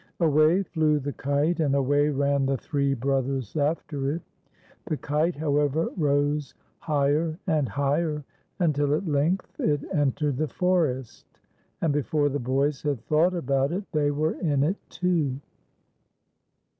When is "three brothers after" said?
2.57-4.11